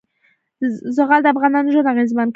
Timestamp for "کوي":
2.27-2.29